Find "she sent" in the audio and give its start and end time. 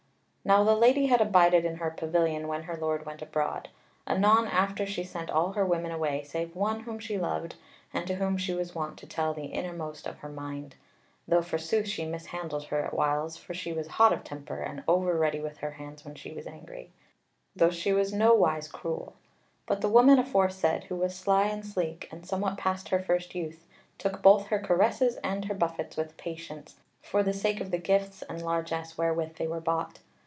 4.87-5.29